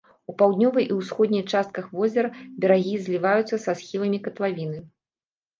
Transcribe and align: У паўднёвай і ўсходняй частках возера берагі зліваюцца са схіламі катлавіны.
У 0.31 0.33
паўднёвай 0.39 0.85
і 0.91 0.95
ўсходняй 0.99 1.43
частках 1.51 1.85
возера 1.99 2.29
берагі 2.65 2.95
зліваюцца 3.05 3.55
са 3.67 3.77
схіламі 3.83 4.19
катлавіны. 4.31 4.79